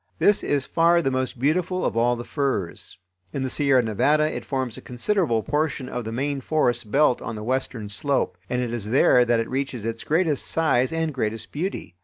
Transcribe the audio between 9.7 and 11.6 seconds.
its greatest size and greatest